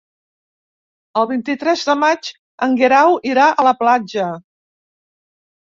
El 1.21 1.27
vint-i-tres 1.31 1.83
de 1.89 1.95
maig 2.05 2.31
en 2.69 2.73
Guerau 2.81 3.19
irà 3.33 3.47
a 3.51 3.67
la 3.71 3.75
platja. 3.85 4.31